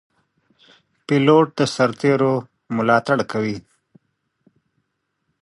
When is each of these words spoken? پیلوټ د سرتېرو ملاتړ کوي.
پیلوټ 1.05 1.47
د 1.57 1.59
سرتېرو 1.75 2.33
ملاتړ 2.75 3.17
کوي. 3.31 3.57